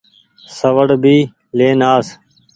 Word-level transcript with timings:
سوڙ 0.57 0.87
ڀي 1.03 1.15
لين 1.57 1.79
آس۔ 1.93 2.07